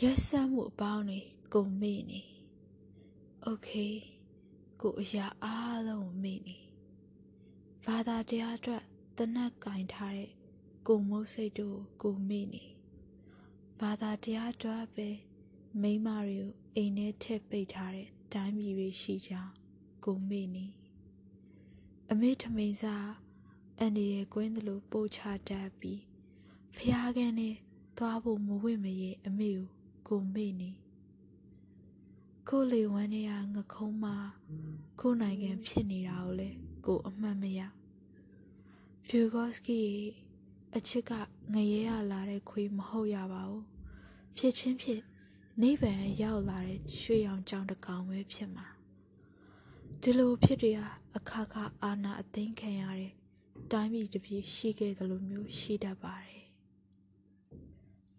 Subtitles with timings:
[0.00, 1.20] ရက်ဆက်မှုအပေါင်းတွေ
[1.52, 2.22] ကိုမေ့နေ
[3.42, 3.70] โอเค
[4.80, 6.58] ကိုအရာအားလုံးမေ့နေ
[7.86, 8.82] ဘာသာတရားအတွက်
[9.18, 10.30] တနက်ကင်ထားတဲ့
[10.86, 12.64] ကိုမိုးစိတ်တို့ကိုမေ့နေ
[13.80, 15.08] ဘာသာတရားအတွက်ပဲ
[15.82, 19.52] မိမတွေကိုအိမ်ထဲထည့်ပိတ်ထားတဲ့တိုင်းပြည်တွေရှိကြောင်း
[20.04, 20.66] ကိုမေ့နေ
[22.10, 23.10] အမေထမိန်စား
[23.78, 26.00] အန်ဒီရဲ့ကွင်းသလိုပို့ချတတ်ပြီး
[26.76, 27.56] ဖျားကန်နဲ့
[27.98, 29.68] သွားဖို့မဝင့်မရဲ့အမေကို
[30.07, 30.71] ကိုမေ့နေ
[32.49, 34.05] ကိုလေဝမ်းနေရငခုံးမ
[34.99, 36.49] ကိုနိုင်ငံဖြစ်နေတာကိုလေ
[36.85, 37.59] ကိုအမှတ်မရ
[39.07, 39.79] ဖျူဂော့စကီ
[40.75, 41.11] အချစ်က
[41.53, 43.65] ငရဲရလာတဲ့ခွေးမဟုတ်ရပါဘူး
[44.37, 45.01] ဖြစ်ချင်းဖြစ်
[45.61, 48.67] နိဗ္ဗာန်ရောက်လာတဲ့ရွှေရောင်ကြောင်တကောင်ပဲဖြစ်မှာ
[50.01, 50.79] ဒီလိုဖြစ်တွေက
[51.15, 53.13] အခါခါအာနာအသိမ်းခံရတဲ့
[53.71, 56.46] တိုင်းပြည်တစ်ပြည်ရှိခဲ့သလိုမျိုးရှိတတ်ပါတယ်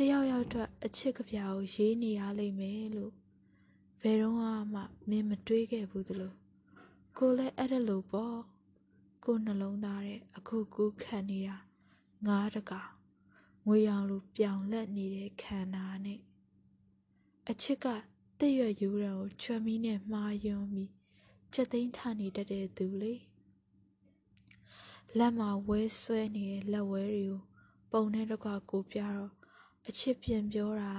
[0.00, 3.12] တယောက်ယောက်အတွက်အချစ်ကပြာကိုရေးနေရလိမ့်မယ်လို့
[4.02, 4.48] ဘယ်တော့မှ
[5.08, 6.34] မင်းမတွေးခဲ့ဘူးသလို
[7.18, 8.38] ကိုလည်းအဲ့ဒါလို့ပေါ့
[9.24, 11.56] ကိုနှလုံးသားတဲ့အခုကူးခံနေတာ
[12.26, 12.90] ငားတကောင်
[13.66, 16.20] ငွေရောင်လိုပြောင်လက်နေတဲ့ခန္ဓာနဲ့
[17.48, 17.86] အချစ်က
[18.40, 20.90] တဲ့ရွယ်ယူရံကိုချွမ်မီနဲ့မှားယွန်းပြီး
[21.52, 23.14] ချက်သိမ်းထနေတတ်တဲ့သူလေ
[25.18, 27.40] လက်မှာဝဲဆွဲနေတဲ့လက်ဝဲတွေကို
[27.90, 29.32] ပုံနဲ့တကွာကိုပြတော့
[29.88, 30.92] အချစ်ပြန်ပြောတာ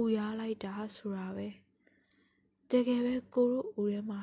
[0.00, 1.48] ဥရားလိုက်တာဆိုတာပဲ
[2.70, 4.20] တကယ်ပဲကိုတို့ဦးထဲမှာ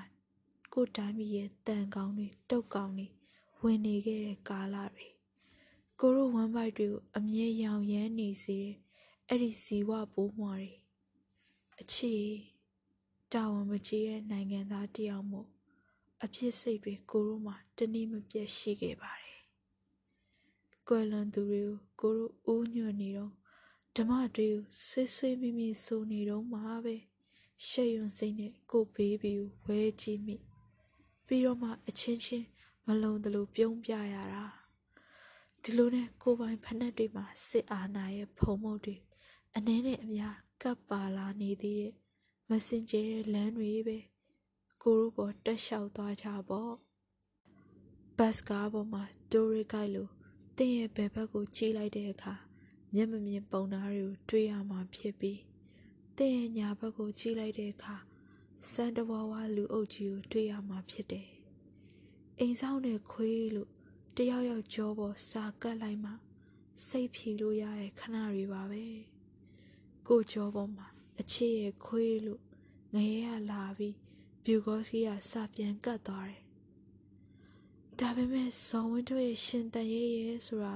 [0.74, 3.08] ကိုတိုင်းပြည်ရဲ့တန်ကောင်းတွေတုတ်ကောင်းတွေ
[3.62, 5.08] ဝင်နေခဲ့တဲ့ကာလတွေ
[6.00, 8.76] ကိုတို့ဝမ်းပိုက်တွေကိုအမြဲရောင်ရမ်းနေစေတဲ့
[9.28, 10.72] အဲ့ဒီဇီဝပိုးမွားတွေ
[11.80, 12.24] အချစ်
[13.34, 15.48] တာဝန်မကြီးတဲ့နိုင်ငံသားတယောက်မို့
[16.24, 19.40] အဖြစ်စိတ်တွေကိုတို့မှတနည်းမပြတ်ရှိခဲ့ပါတယ်။
[20.88, 23.34] ကွယ်လွန်သူတွေကိုကိုတို့ဦးညွတ်နေတော့
[23.98, 26.96] ဓမ္မတွေကိုဆွေးဆွေးမိမိဆိုနေတော့မှပဲ
[27.68, 30.38] ရှက်ရွံ့စိတ်နဲ့ကိုဘေးဘီကိုဝဲကြည့်မိ
[31.26, 32.48] ပြီးတော့မှအချင်းချင်း
[32.86, 34.46] မလုံတလို့ပြုံးပြရတာ
[35.62, 38.96] ဒီလိုနဲ့ကိုပိုင်ဖက်နှက်တွေမှာစစ်အာဏာရဲ့ဖုံမုတ်တွေ
[39.56, 41.94] အနည်းနဲ့အများကပ်ပါလာနေသေးတဲ့
[42.50, 43.98] မစင်ကျဲတဲ့လမ်းတွေပဲ
[44.84, 46.74] ကိုတို့ပေါ်တက်လျှောက်သွားကြပေါ့
[48.18, 50.08] ဘတ်ကားပေါ်မှာတိုးရီကိုက်လို
[50.58, 52.47] တင်းရဲ့ဘယ်ဘက်ကိုကြည့်လိုက်တဲ့အခါ
[53.00, 55.40] မျက်မမြင်ပုံသားတွေကိုတွေ့ရမှာဖြစ်ပြီး
[56.18, 57.96] တင်းရဲ့ညာဘက်ကိုကြည့်လိုက်တဲ့အခါ
[58.72, 61.28] စန်တဝါဝါလူအုပ်ကြီးကိုတွေ့ရမှာဖြစ်တယ်
[62.40, 63.70] အိမ်ဆောင်တဲ့ခွေးလို့
[64.18, 66.12] တယောက်ယောက်ကြောပေါ်စာကတ်လိုက်မှ
[66.88, 68.86] စိတ်ဖြီလို့ရရဲ့ခဏတွေပါပဲ
[70.08, 70.88] ကိုကြောပေါ်မှာ
[71.20, 72.42] အချစ်ရဲ့ခွေးလို့
[72.94, 73.96] ငရဲရလာပြီး
[74.46, 76.44] ဘျူဂောစကီကစာပြန်ကတ်သွားတယ်
[78.00, 80.68] ဒါပေမဲ့ဇော်ဝင်းတို့ရဲ့ရှင်တန်ရဲရဲဆိုတ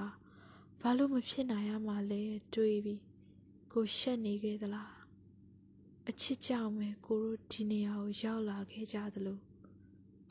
[0.84, 2.22] ဘာလို့မဖြစ်နိုင်ရမှာလဲ
[2.54, 3.00] တွေးပြီး
[3.72, 4.94] ကိုရှက်နေခဲ့သလား
[6.08, 9.38] အချစ်ကြောင့်ပဲကိုတို့ဒီနေရာကိုရောက်လာခဲ့ကြသလို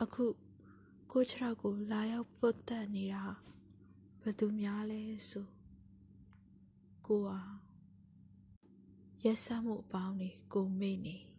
[0.03, 0.25] အခု
[1.11, 3.23] ကိုခြေထောက်ကိုလာရောက်ပုတ်တက်နေတာ
[4.21, 5.47] ဘယ်သူများလဲဆို
[7.07, 7.39] ကိုဟာ
[9.23, 11.30] ရက်စမှုအပေါင်းတွေကိုမေ့နေ